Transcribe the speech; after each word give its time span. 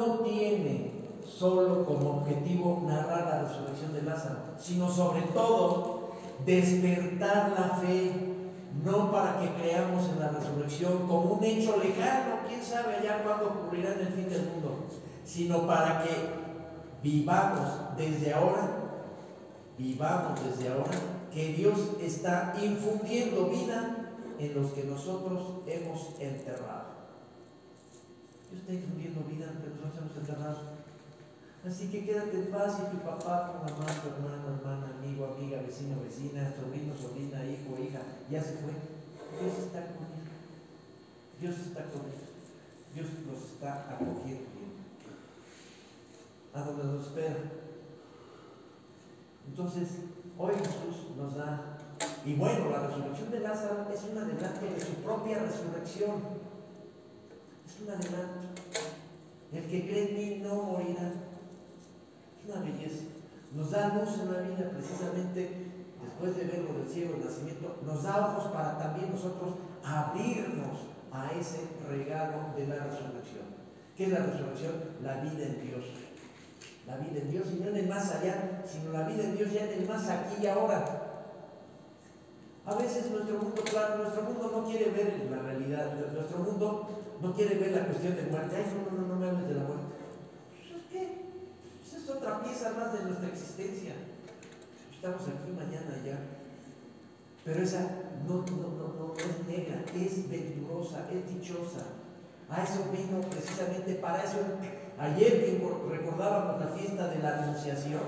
no 0.00 0.20
tiene 0.20 0.90
solo 1.26 1.84
como 1.84 2.22
objetivo 2.22 2.82
narrar 2.86 3.26
la 3.26 3.42
resurrección 3.42 3.92
de 3.92 4.02
Lázaro, 4.02 4.38
sino 4.58 4.90
sobre 4.90 5.22
todo 5.34 6.10
despertar 6.44 7.52
la 7.52 7.76
fe, 7.76 8.12
no 8.82 9.12
para 9.12 9.40
que 9.40 9.62
creamos 9.62 10.08
en 10.08 10.20
la 10.20 10.30
resurrección 10.30 11.06
como 11.06 11.34
un 11.34 11.44
hecho 11.44 11.76
lejano, 11.76 12.36
quién 12.48 12.62
sabe 12.62 12.96
allá 12.96 13.22
cuándo 13.22 13.48
ocurrirá 13.48 13.92
en 13.92 14.00
el 14.00 14.12
fin 14.14 14.30
del 14.30 14.46
mundo, 14.46 14.86
sino 15.24 15.66
para 15.66 16.02
que 16.02 16.10
vivamos 17.02 17.68
desde 17.96 18.32
ahora, 18.32 18.70
vivamos 19.76 20.40
desde 20.44 20.72
ahora, 20.72 20.98
que 21.32 21.52
Dios 21.52 21.78
está 22.00 22.54
infundiendo 22.60 23.46
vida 23.46 24.12
en 24.38 24.54
los 24.54 24.72
que 24.72 24.84
nosotros 24.84 25.42
hemos 25.66 26.18
enterrado. 26.18 26.89
Está 28.54 28.72
infundiendo 28.72 29.24
vida 29.24 29.46
en 29.46 29.54
los 29.54 29.62
que 29.62 29.70
nosotros 29.70 29.98
hemos 29.98 30.16
enterrado. 30.16 30.80
Así 31.66 31.88
que 31.88 32.06
quédate 32.06 32.36
en 32.36 32.50
paz 32.50 32.80
y 32.80 32.96
tu 32.96 33.02
papá, 33.02 33.52
tu 33.52 33.58
mamá, 33.58 33.86
tu 33.86 34.08
hermano, 34.08 34.56
hermana, 34.56 34.96
amigo, 34.98 35.36
amiga, 35.36 35.60
vecino, 35.60 36.00
vecina, 36.02 36.52
sobrino, 36.56 36.96
sobrina, 36.96 37.44
hijo, 37.44 37.76
hija, 37.76 38.00
ya 38.30 38.42
se 38.42 38.54
fue. 38.64 38.72
Dios 39.38 39.58
está 39.58 39.86
con 39.92 40.06
él. 40.08 40.24
Dios 41.40 41.58
está 41.58 41.84
con 41.84 42.00
él. 42.06 42.20
Dios 42.94 43.06
los 43.26 43.52
está 43.52 43.94
acogiendo 43.94 44.50
A 46.52 46.62
donde 46.62 46.84
nos 46.84 47.06
espera. 47.06 47.36
Entonces, 49.46 49.88
hoy 50.38 50.54
Jesús 50.54 51.16
nos 51.16 51.36
da, 51.36 51.78
y 52.24 52.34
bueno, 52.34 52.70
la 52.70 52.86
resurrección 52.86 53.30
de 53.30 53.40
Lázaro 53.40 53.86
es 53.92 54.02
un 54.04 54.18
adelanto 54.18 54.66
de 54.66 54.80
su 54.80 54.94
propia 55.04 55.38
resurrección. 55.38 56.49
Es 57.80 57.86
un 57.86 57.94
adelanto. 57.94 58.48
El 59.52 59.64
que 59.64 59.88
cree 59.88 60.10
en 60.10 60.16
mí 60.16 60.42
no 60.42 60.54
morirá 60.64 61.12
una 62.46 62.60
belleza. 62.60 63.04
Nos 63.54 63.70
da 63.70 63.94
luz 63.94 64.18
en 64.20 64.32
la 64.32 64.40
vida 64.40 64.70
precisamente 64.70 65.66
después 66.02 66.36
de 66.36 66.44
verlo 66.44 66.78
del 66.78 66.88
cielo, 66.88 67.16
el 67.16 67.24
nacimiento, 67.24 67.78
nos 67.84 68.02
da 68.02 68.28
ojos 68.28 68.52
para 68.52 68.78
también 68.78 69.10
nosotros 69.10 69.54
abrirnos 69.82 70.78
a 71.10 71.30
ese 71.32 71.68
regalo 71.88 72.54
de 72.54 72.66
la 72.66 72.84
resurrección. 72.84 73.44
¿Qué 73.96 74.04
es 74.04 74.10
la 74.10 74.26
resurrección? 74.26 74.72
La 75.02 75.16
vida 75.22 75.46
en 75.46 75.66
Dios. 75.66 75.84
La 76.86 76.96
vida 76.98 77.20
en 77.20 77.30
Dios 77.30 77.46
y 77.50 77.60
no 77.60 77.68
en 77.68 77.76
el 77.76 77.88
más 77.88 78.10
allá, 78.12 78.62
sino 78.66 78.92
la 78.92 79.08
vida 79.08 79.24
en 79.24 79.36
Dios 79.36 79.52
ya 79.52 79.64
en 79.64 79.80
el 79.80 79.88
más 79.88 80.08
aquí 80.08 80.42
y 80.42 80.46
ahora. 80.46 81.09
A 82.70 82.74
veces 82.76 83.10
nuestro 83.10 83.38
mundo, 83.38 83.62
claro, 83.68 83.98
nuestro 83.98 84.22
mundo 84.22 84.50
no 84.54 84.68
quiere 84.68 84.90
ver 84.92 85.28
la 85.30 85.42
realidad, 85.42 85.92
nuestro 86.14 86.38
mundo 86.38 86.88
no 87.20 87.34
quiere 87.34 87.56
ver 87.56 87.72
la 87.72 87.86
cuestión 87.86 88.14
de 88.14 88.22
muerte. 88.22 88.56
Ay, 88.56 88.64
no, 88.72 88.96
no, 88.96 89.02
no, 89.02 89.14
no 89.14 89.20
me 89.20 89.28
hables 89.28 89.48
de 89.48 89.54
la 89.54 89.64
muerte 89.64 90.00
otra 92.20 92.42
pieza 92.42 92.72
más 92.72 92.92
de 92.92 93.04
nuestra 93.04 93.28
existencia. 93.28 93.94
Estamos 94.94 95.22
aquí 95.22 95.50
mañana 95.52 95.96
ya. 96.04 96.18
Pero 97.44 97.62
esa 97.62 97.80
no, 98.28 98.44
no, 98.44 98.68
no, 98.76 98.94
no 98.98 99.14
es 99.16 99.46
negra, 99.48 99.82
es 99.94 100.30
venturosa, 100.30 101.08
es 101.10 101.34
dichosa. 101.34 101.86
A 102.50 102.62
eso 102.62 102.84
vino 102.92 103.20
precisamente 103.22 103.94
para 103.94 104.22
eso. 104.24 104.38
Ayer 104.98 105.44
que 105.44 105.62
recordábamos 105.90 106.60
la 106.60 106.76
fiesta 106.76 107.08
de 107.08 107.22
la 107.22 107.42
Anunciación, 107.42 108.02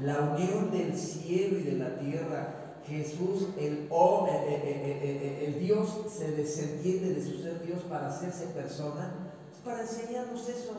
la 0.00 0.18
unión 0.20 0.70
del 0.72 0.96
cielo 0.96 1.58
y 1.58 1.62
de 1.62 1.76
la 1.76 1.96
tierra, 1.98 2.55
Jesús, 2.88 3.48
el, 3.58 3.88
oh, 3.90 4.28
el 4.28 5.58
Dios, 5.58 5.88
se 6.08 6.32
desentiende 6.32 7.14
de 7.14 7.22
su 7.22 7.42
ser 7.42 7.64
Dios 7.66 7.82
para 7.88 8.08
hacerse 8.08 8.46
persona, 8.46 9.32
es 9.52 9.58
para 9.60 9.82
enseñarnos 9.82 10.48
eso 10.48 10.72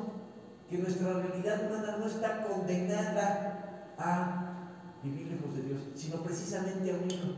que 0.70 0.78
nuestra 0.78 1.14
realidad 1.14 1.68
humana 1.68 1.98
no 1.98 2.08
está 2.08 2.48
condenada 2.48 3.94
a 3.98 4.70
vivir 5.04 5.28
lejos 5.28 5.56
de 5.56 5.64
Dios, 5.64 5.82
sino 5.96 6.18
precisamente 6.24 6.92
a 6.92 6.96
unirnos. 6.96 7.38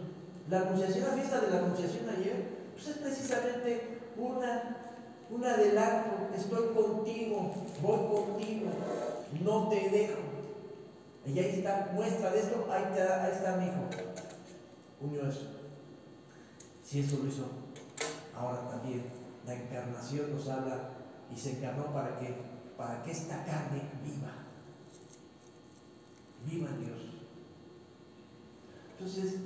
La 0.49 0.61
anunciación, 0.61 1.07
la 1.07 1.13
fiesta 1.13 1.41
de 1.41 1.51
la 1.51 1.57
anunciación 1.59 2.09
ayer, 2.09 2.59
pues 2.73 2.87
es 2.87 2.97
precisamente 2.97 3.99
una, 4.17 4.95
un 5.29 5.45
adelanto, 5.45 6.29
estoy 6.35 6.73
contigo, 6.73 7.53
voy 7.81 7.97
contigo, 7.97 8.69
no 9.43 9.69
te 9.69 9.89
dejo. 9.89 10.19
Y 11.25 11.37
ahí 11.37 11.59
está, 11.59 11.91
muestra 11.93 12.31
de 12.31 12.39
esto, 12.39 12.67
ahí 12.71 12.83
está, 12.91 13.23
ahí 13.25 13.31
está 13.31 13.57
mi 13.57 13.65
hijo. 13.65 14.28
Unió 15.01 15.27
eso. 15.27 15.47
Si 16.83 16.99
eso 16.99 17.17
lo 17.17 17.27
hizo, 17.27 17.45
ahora 18.35 18.67
también 18.69 19.03
la 19.45 19.53
encarnación 19.53 20.35
nos 20.35 20.47
habla 20.49 20.89
y 21.33 21.37
se 21.37 21.57
encarnó 21.57 21.93
para 21.93 22.17
que 22.19 22.49
para 22.79 23.03
que 23.03 23.11
esta 23.11 23.43
carne 23.43 23.81
viva. 24.05 24.31
Viva 26.45 26.69
Dios. 26.79 27.09
Entonces, 28.97 29.41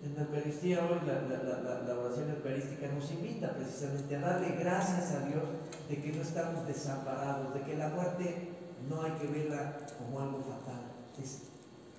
en 0.00 0.14
la 0.14 0.22
Eucaristía 0.22 0.78
hoy, 0.78 1.00
la, 1.04 1.98
oración 1.98 2.30
eucarística 2.30 2.86
nos 2.86 3.10
invita 3.10 3.52
precisamente 3.56 4.14
a 4.14 4.20
darle 4.20 4.54
gracias 4.60 5.10
a 5.10 5.26
Dios 5.26 5.42
de 5.88 6.00
que 6.00 6.12
no 6.12 6.22
estamos 6.22 6.68
desamparados, 6.68 7.52
de 7.52 7.62
que 7.62 7.76
la 7.76 7.88
muerte 7.88 8.48
no 8.88 9.02
hay 9.02 9.12
que 9.12 9.26
verla 9.26 9.76
como 9.98 10.20
algo 10.20 10.38
fatal. 10.38 10.84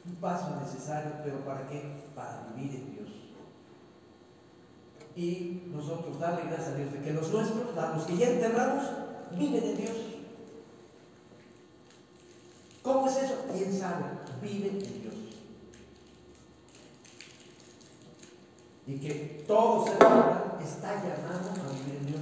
Un 0.05 0.15
paso 0.15 0.59
necesario, 0.59 1.11
pero 1.23 1.45
¿para 1.45 1.67
qué? 1.67 2.03
Para 2.15 2.47
vivir 2.55 2.75
en 2.75 2.95
Dios. 2.95 3.09
Y 5.15 5.63
nosotros 5.67 6.19
darle 6.19 6.43
gracias 6.49 6.69
a 6.69 6.75
Dios 6.75 6.93
de 6.93 7.01
que 7.01 7.13
los 7.13 7.29
nuestros, 7.31 7.75
los 7.75 8.05
que 8.05 8.17
ya 8.17 8.29
enterramos, 8.29 8.85
viven 9.37 9.63
en 9.63 9.77
Dios. 9.77 9.97
¿Cómo 12.81 13.07
es 13.07 13.17
eso? 13.17 13.45
¿Quién 13.51 13.77
sabe? 13.77 14.05
Vive 14.41 14.69
en 14.69 14.79
Dios. 14.79 15.15
Y 18.87 18.97
que 18.99 19.43
todo 19.47 19.85
ser 19.85 19.97
humano 19.97 20.57
está 20.63 20.95
llamado 20.95 21.51
a 21.51 21.73
vivir 21.73 21.99
en 21.99 22.07
Dios. 22.07 22.21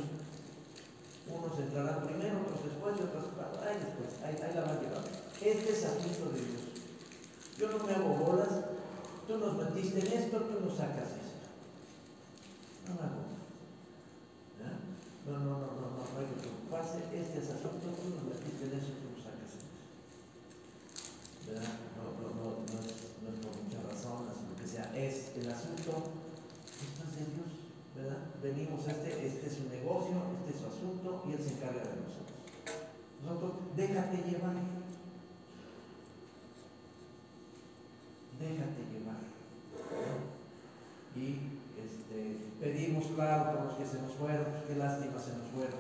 Unos 1.28 1.60
entrarán 1.60 2.04
primero, 2.06 2.42
otros 2.42 2.64
después 2.64 2.96
y 3.00 3.04
otros 3.04 3.24
ahí 3.66 3.78
después. 3.78 4.22
Ahí, 4.24 4.36
ahí 4.36 4.56
la 4.56 4.62
van 4.62 4.82
llevando. 4.82 5.10
Este 5.42 5.72
es 5.72 5.86
asunto 5.86 6.32
de 6.34 6.42
Dios. 6.42 6.69
Yo 7.60 7.70
no 7.70 7.86
me 7.86 7.94
hago 7.94 8.16
bolas. 8.16 8.50
Tú 9.28 9.38
nos 9.38 9.58
metiste 9.58 10.00
en 10.00 10.08
esto, 10.08 10.38
tú 10.40 10.66
nos 10.66 10.78
sacas 10.78 11.12
esto. 11.20 11.46
No 12.88 12.96
me 12.96 13.02
hago. 13.02 13.30
No, 15.28 15.38
no, 15.38 15.46
no, 15.46 15.60
no, 15.60 15.68
no, 15.68 16.00
no 16.00 16.20
hay 16.20 16.26
que 16.26 16.42
preocuparse. 16.42 16.98
Este 17.14 17.38
es 17.38 17.50
asunto, 17.52 17.94
tú 17.94 18.10
nos 18.16 18.24
metiste 18.24 18.66
en 18.66 18.80
eso, 18.80 19.00
no, 21.50 22.04
no, 22.14 22.30
no, 22.30 22.46
no, 22.62 22.80
es, 22.86 23.18
no 23.24 23.30
es 23.34 23.40
por 23.42 23.54
muchas 23.58 23.84
razones, 23.84 24.38
sino 24.38 24.54
que 24.54 24.68
sea, 24.68 24.94
es 24.96 25.36
el 25.36 25.50
asunto, 25.50 26.14
esto 26.78 27.02
es 27.10 27.14
de 27.18 27.26
Dios, 27.34 27.52
¿verdad? 27.96 28.22
Venimos, 28.42 28.88
este, 28.88 29.26
este 29.26 29.48
es 29.48 29.54
su 29.54 29.70
negocio, 29.70 30.16
este 30.40 30.54
es 30.54 30.62
su 30.62 30.68
asunto 30.68 31.26
y 31.28 31.34
Él 31.34 31.42
se 31.42 31.54
encarga 31.54 31.82
de 31.82 31.98
nosotros. 32.06 32.38
Nosotros, 33.26 33.52
déjate 33.76 34.18
llevar. 34.30 34.56
Déjate 38.40 38.82
llevar. 38.94 39.20
Y 41.16 41.60
este, 41.82 42.49
pedimos, 42.60 43.06
claro, 43.16 43.52
por 43.52 43.66
los 43.66 43.74
que 43.76 43.86
se 43.86 44.02
nos 44.02 44.14
fueron, 44.14 44.46
qué 44.68 44.76
lástima 44.76 45.20
se 45.20 45.38
nos 45.38 45.48
fueron, 45.56 45.80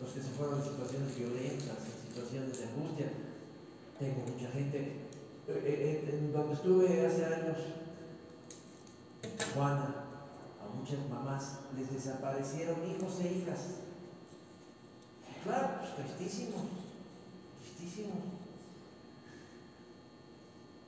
los 0.00 0.10
que 0.12 0.20
se 0.20 0.30
fueron 0.30 0.58
en 0.58 0.64
situaciones 0.64 1.16
violentas, 1.16 1.78
en 1.84 2.08
situaciones 2.08 2.58
de 2.58 2.64
angustia. 2.64 3.10
Tengo 3.98 4.22
mucha 4.30 4.50
gente 4.50 4.78
eh, 5.48 5.62
eh, 5.64 6.10
en 6.12 6.32
donde 6.32 6.54
estuve 6.54 7.06
hace 7.06 7.24
años, 7.24 7.58
en 9.22 9.36
Tijuana, 9.36 10.04
a 10.62 10.76
muchas 10.76 11.00
mamás 11.08 11.60
les 11.76 11.92
desaparecieron 11.92 12.76
hijos 12.86 13.20
e 13.20 13.32
hijas. 13.32 13.60
Claro, 15.42 15.68
pues 15.80 15.94
tristísimos, 15.96 16.62
tristísimos. 17.62 18.18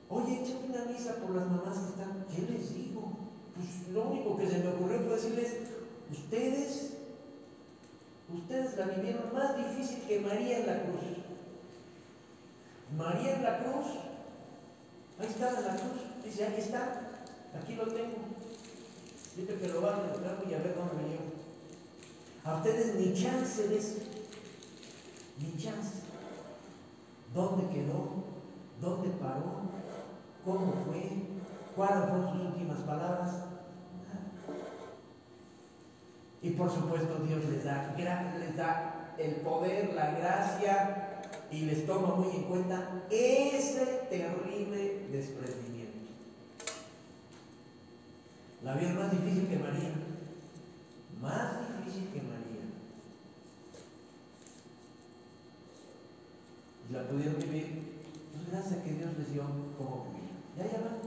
Oye, 0.09 0.43
échate 0.43 0.65
una 0.67 0.85
misa 0.85 1.15
por 1.15 1.31
las 1.31 1.49
mamás 1.49 1.77
que 1.77 1.89
están. 1.89 2.25
¿Qué 2.29 2.41
les 2.51 2.75
digo? 2.75 2.90
Pues 3.61 3.93
lo 3.93 4.09
único 4.09 4.37
que 4.37 4.47
se 4.47 4.59
me 4.59 4.69
ocurrió 4.69 4.99
fue 5.01 5.15
decirles, 5.15 5.53
ustedes, 6.11 6.93
ustedes 8.33 8.77
la 8.77 8.85
vivieron 8.85 9.33
más 9.33 9.55
difícil 9.55 10.03
que 10.07 10.19
María 10.19 10.59
en 10.59 10.67
la 10.67 10.83
cruz. 10.83 11.01
María 12.97 13.35
en 13.35 13.43
la 13.43 13.63
cruz 13.63 13.85
Ahí 15.21 15.27
está 15.27 15.51
la 15.51 15.75
cruz. 15.75 16.01
Dice, 16.23 16.47
aquí 16.47 16.61
está. 16.61 17.01
Aquí 17.53 17.75
lo 17.75 17.85
tengo. 17.85 18.17
Dice 19.35 19.55
que 19.55 19.67
lo 19.67 19.81
van 19.81 19.99
a 19.99 20.49
y 20.49 20.53
a 20.53 20.57
ver 20.57 20.75
dónde 20.75 21.03
me 21.03 21.09
llevo. 21.09 21.31
A 22.43 22.55
ustedes 22.55 22.95
ni 22.95 23.13
chance 23.13 23.67
de 23.67 23.77
eso. 23.77 23.99
Ni 25.37 25.61
chance. 25.61 26.01
¿Dónde 27.35 27.69
quedó? 27.69 28.23
¿Dónde 28.81 29.09
paró? 29.09 29.61
¿Cómo 30.43 30.73
fue? 30.85 31.03
¿Cuáles 31.75 32.09
fueron 32.09 32.31
sus 32.31 32.47
últimas 32.47 32.79
palabras? 32.79 33.31
Nada. 33.31 34.31
Y 36.41 36.51
por 36.51 36.71
supuesto 36.71 37.19
Dios 37.27 37.45
les 37.45 37.63
da, 37.63 37.95
les 37.95 38.55
da 38.57 39.13
el 39.17 39.35
poder, 39.37 39.93
la 39.93 40.11
gracia 40.11 41.21
y 41.51 41.65
les 41.65 41.85
toma 41.85 42.15
muy 42.15 42.35
en 42.35 42.43
cuenta 42.43 43.03
ese 43.09 44.07
terrible 44.09 45.07
desprendimiento. 45.11 45.71
La 48.63 48.75
vida 48.75 48.93
más 48.93 49.11
difícil 49.11 49.47
que 49.49 49.57
María, 49.57 49.91
más 51.21 51.53
difícil 51.77 52.09
que 52.09 52.21
María. 52.21 52.61
Y 56.89 56.93
la 56.93 57.07
pudieron 57.07 57.37
vivir, 57.37 58.01
pues 58.31 58.49
gracias 58.49 58.79
a 58.79 58.83
que 58.83 58.91
Dios 58.91 59.17
les 59.17 59.33
dio 59.33 59.43
como 59.77 60.05
vivir. 60.05 60.29
Ya, 60.57 60.65
ya 60.65 60.83
van. 60.83 61.01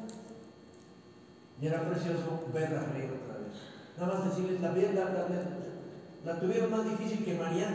Y 1.60 1.66
era 1.66 1.88
precioso 1.88 2.44
verla 2.52 2.86
reír 2.92 3.10
otra 3.12 3.38
vez. 3.38 3.83
Nada 3.98 4.14
más 4.14 4.24
decirles, 4.28 4.60
la, 4.60 4.72
la, 4.72 5.28
la, 6.24 6.40
tuvieron 6.40 6.70
más 6.70 6.84
difícil 6.84 7.24
que 7.24 7.38
María. 7.38 7.68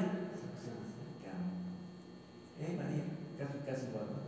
¿Eh, 2.60 2.76
María? 2.76 3.04
Casi, 3.38 3.60
casi 3.60 3.88
igual, 3.88 4.06
¿no? 4.12 4.20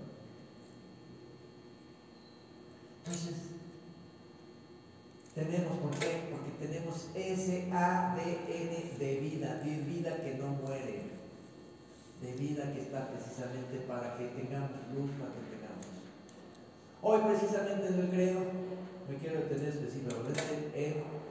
Entonces, 3.04 3.36
tenemos, 5.36 5.78
¿por 5.80 5.92
qué? 6.00 6.30
Porque 6.32 6.66
tenemos 6.66 7.10
ese 7.14 7.70
ADN 7.74 8.98
de 8.98 9.20
vida, 9.20 9.56
de 9.56 9.78
vida 9.82 10.16
que 10.24 10.36
no 10.36 10.48
muere, 10.48 11.12
de 12.22 12.34
vida 12.34 12.72
que 12.72 12.84
está 12.84 13.10
precisamente 13.10 13.80
para 13.86 14.18
que 14.18 14.28
tengamos 14.28 14.72
luz, 14.96 15.12
para 15.20 15.34
que 15.34 15.52
tengamos. 15.52 15.88
Hoy 17.02 17.20
precisamente 17.28 17.88
en 17.88 18.00
el 18.00 18.10
credo, 18.10 18.40
me 19.10 19.18
quiero 19.18 19.42
detener 19.42 19.70
específicamente 19.70 20.72
en 20.74 21.22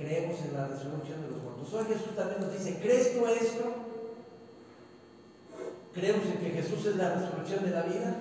creemos 0.00 0.40
en 0.40 0.54
la 0.56 0.66
resurrección 0.66 1.20
de 1.20 1.28
los 1.28 1.42
muertos. 1.42 1.72
Hoy 1.74 1.79
Jesús 1.92 2.14
también 2.14 2.40
nos 2.40 2.52
dice, 2.52 2.78
¿crees 2.80 3.14
tú 3.14 3.26
esto? 3.26 3.64
¿Creemos 5.92 6.24
en 6.26 6.38
que 6.38 6.50
Jesús 6.50 6.86
es 6.86 6.96
la 6.96 7.14
resurrección 7.14 7.64
de 7.64 7.70
la 7.70 7.82
vida? 7.82 8.16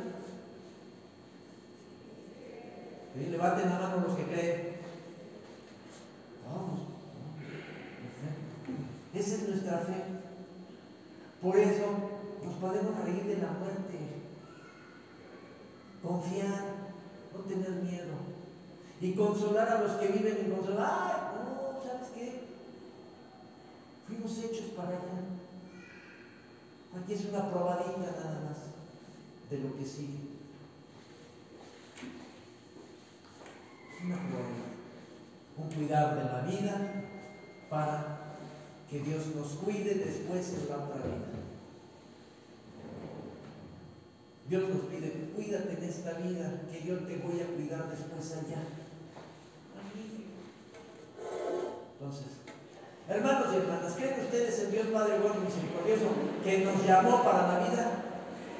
Y 3.16 3.30
levanten 3.30 3.70
la 3.70 3.80
mano 3.80 4.08
los 4.08 4.18
que 4.18 4.24
creen. 4.24 4.76
Vamos. 6.46 6.80
Esa 9.14 9.36
es 9.36 9.50
nuestra 9.50 9.80
fe. 9.80 10.04
Por 11.42 11.58
eso 11.58 11.86
nos 12.44 12.54
podemos 12.56 13.04
reír 13.04 13.24
de 13.24 13.38
la 13.38 13.52
muerte. 13.52 13.98
Confiar, 16.02 16.64
no 17.34 17.40
tener 17.42 17.72
miedo. 17.84 18.16
Y 19.02 19.14
consolar 19.14 19.70
a 19.70 19.82
los 19.82 19.92
que 19.94 20.08
viven 20.08 20.38
en 20.38 20.52
consolar. 20.52 21.19
Hechos 24.44 24.72
para 24.76 24.90
allá. 24.90 25.20
Aquí 26.98 27.14
es 27.14 27.26
una 27.26 27.50
probadita 27.52 28.00
nada 28.00 28.42
más 28.50 28.58
de 29.50 29.60
lo 29.60 29.78
que 29.78 29.86
sigue. 29.86 30.20
Una 34.04 34.16
probadita. 34.16 34.70
Un 35.58 35.70
cuidar 35.70 36.16
de 36.16 36.24
la 36.24 36.42
vida 36.42 37.04
para 37.70 38.20
que 38.90 39.00
Dios 39.02 39.28
nos 39.36 39.48
cuide 39.54 39.96
después 39.96 40.54
en 40.54 40.70
la 40.70 40.78
otra 40.78 40.96
vida. 40.96 41.40
Dios 44.50 44.68
nos 44.68 44.82
pide, 44.86 45.32
cuídate 45.36 45.74
en 45.74 45.84
esta 45.84 46.14
vida, 46.14 46.62
que 46.72 46.88
yo 46.88 46.98
te 47.00 47.18
voy 47.18 47.40
a 47.40 47.46
cuidar 47.46 47.88
después 47.88 48.32
allá. 48.32 48.64
Entonces, 52.00 52.39
Hermanos 53.10 53.48
y 53.52 53.58
hermanas, 53.58 53.98
¿creen 53.98 54.22
ustedes 54.22 54.60
en 54.60 54.70
Dios 54.70 54.88
Padre 54.94 55.18
bueno 55.18 55.42
y 55.42 55.50
misericordioso 55.50 56.14
que 56.46 56.62
nos 56.62 56.78
llamó 56.86 57.26
para 57.26 57.50
la 57.50 57.58
vida? 57.66 58.06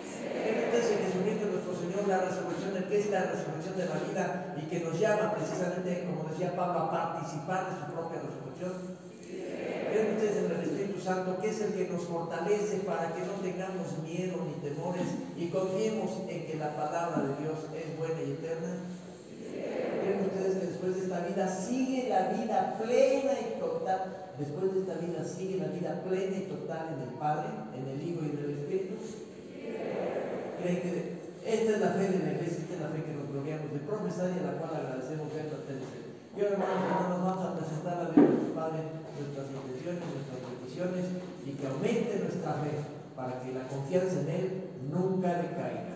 ¿Creen 0.10 0.66
ustedes 0.66 0.90
en 0.90 1.06
Jesucristo 1.06 1.54
nuestro 1.54 1.78
Señor 1.78 2.10
la 2.10 2.26
resurrección 2.26 2.74
de 2.74 2.82
que 2.90 2.98
es 2.98 3.14
la 3.14 3.30
resurrección 3.30 3.78
de 3.78 3.86
la 3.86 4.02
vida 4.10 4.26
y 4.58 4.66
que 4.66 4.82
nos 4.82 4.98
llama 4.98 5.38
precisamente, 5.38 6.10
como 6.10 6.34
decía 6.34 6.58
Pablo, 6.58 6.80
a 6.82 6.90
participar 6.90 7.70
de 7.70 7.78
su 7.78 7.86
propia 7.94 8.26
resurrección? 8.26 8.74
¿Creen 9.22 10.18
ustedes 10.18 10.38
en 10.42 10.46
el 10.50 10.62
Espíritu 10.66 10.98
Santo 10.98 11.38
que 11.38 11.50
es 11.54 11.62
el 11.62 11.74
que 11.78 11.86
nos 11.86 12.10
fortalece 12.10 12.82
para 12.90 13.14
que 13.14 13.22
no 13.30 13.38
tengamos 13.46 14.02
miedo 14.02 14.42
ni 14.50 14.58
temores 14.66 15.06
y 15.38 15.54
confiemos 15.54 16.26
en 16.26 16.50
que 16.50 16.58
la 16.58 16.74
palabra 16.74 17.22
de 17.22 17.38
Dios 17.38 17.70
es 17.78 17.94
buena 18.02 18.18
y 18.26 18.34
eterna? 18.34 18.82
¿Creen 20.02 20.26
ustedes 20.26 20.58
que 20.58 20.66
después 20.74 20.96
de 20.98 21.02
esta 21.06 21.22
vida 21.22 21.46
sigue 21.46 22.10
la 22.10 22.34
vida 22.34 22.80
plena 22.82 23.19
después 24.38 24.74
de 24.74 24.80
esta 24.82 24.96
vida 25.02 25.24
sigue 25.24 25.58
la 25.58 25.74
vida 25.74 26.02
plena 26.04 26.38
y 26.38 26.52
total 26.52 26.96
en 26.96 27.02
el 27.10 27.14
Padre, 27.20 27.50
en 27.76 27.84
el 27.88 28.00
Hijo 28.02 28.22
y 28.24 28.30
en 28.30 28.40
el 28.44 28.52
Espíritu? 28.60 28.96
¿Creen 30.62 30.82
que 30.82 31.20
esta 31.46 31.72
es 31.72 31.80
la 31.80 31.92
fe 31.96 32.06
de 32.12 32.20
la 32.20 32.32
iglesia, 32.38 32.64
esta 32.64 32.76
es 32.76 32.82
la 32.82 32.92
fe 32.94 33.04
que 33.04 33.16
nos 33.16 33.30
gloriamos 33.32 33.72
de 33.72 33.80
profesar 33.80 34.30
y 34.30 34.40
a 34.40 34.52
la 34.52 34.58
cual 34.60 34.76
agradecemos 34.76 35.34
ver 35.34 35.48
la 35.50 35.60
Y 35.60 36.38
ahora, 36.40 36.54
hermanos, 36.54 36.84
hermanos, 36.86 37.20
vamos 37.26 37.46
a 37.46 37.56
presentar 37.58 37.96
a 38.00 38.12
Dios 38.12 38.26
nuestro 38.28 38.54
Padre 38.54 38.80
nuestras 39.20 39.48
intenciones, 39.50 40.04
nuestras 40.06 40.40
peticiones 40.46 41.06
y 41.46 41.52
que 41.58 41.66
aumente 41.68 42.20
nuestra 42.20 42.54
fe 42.64 42.72
para 43.16 43.42
que 43.42 43.52
la 43.52 43.68
confianza 43.68 44.22
en 44.22 44.30
Él 44.30 44.46
nunca 44.88 45.42
decaiga. 45.42 45.89